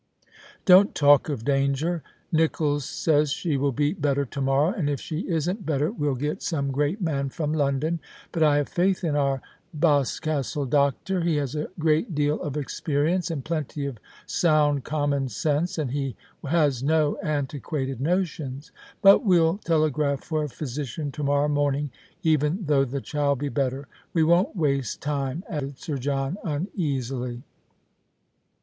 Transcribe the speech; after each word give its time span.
"Don't 0.65 0.95
talk 0.95 1.29
of 1.29 1.45
danger. 1.45 2.01
Nicholls 2.31 2.85
says 2.85 3.29
she 3.31 3.55
will 3.55 3.71
be 3.71 3.93
better 3.93 4.25
to 4.25 4.41
morrow, 4.41 4.73
and 4.73 4.89
if 4.89 4.99
she 4.99 5.19
isn't 5.29 5.63
better 5.63 5.91
we'll 5.91 6.15
get 6.15 6.41
some 6.41 6.71
great 6.71 6.99
man 6.99 7.29
from 7.29 7.53
London. 7.53 7.99
But 8.31 8.41
I 8.41 8.57
have 8.57 8.67
faith 8.67 9.03
in 9.03 9.15
our 9.15 9.43
Bos 9.75 10.19
castle 10.19 10.65
doctor. 10.65 11.21
He 11.21 11.35
has 11.35 11.53
a 11.53 11.67
great 11.77 12.15
deal 12.15 12.41
of 12.41 12.57
experience 12.57 13.29
and 13.29 13.45
plenty 13.45 13.85
of 13.85 13.99
sound 14.25 14.83
common 14.83 15.29
sense, 15.29 15.77
and 15.77 15.91
he 15.91 16.15
has 16.47 16.81
no 16.81 17.17
antiquated 17.17 18.01
notions. 18.01 18.71
But 19.03 19.23
we'll 19.23 19.59
telegraph 19.59 20.23
for 20.23 20.43
a 20.43 20.49
physician 20.49 21.11
to 21.11 21.23
morrow 21.23 21.47
morning, 21.47 21.91
even 22.23 22.65
though 22.65 22.85
the 22.85 23.01
child 23.01 23.37
be 23.37 23.49
better. 23.49 23.87
We 24.15 24.23
won't 24.23 24.55
waste 24.55 24.99
time," 24.99 25.43
added 25.47 25.77
Sir 25.77 25.99
John, 25.99 26.39
uneasily. 26.43 27.43